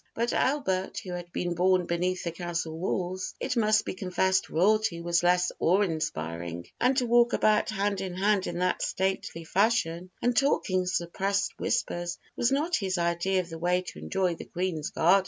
[0.15, 4.49] But to Albert, who had been born beneath the castle walls, it must be confessed
[4.49, 9.43] royalty was less awe inspiring, and to walk about hand in hand in that stately
[9.43, 14.33] fashion and talk in suppressed whispers was not his idea of the way to enjoy
[14.33, 15.19] the Queen's garden.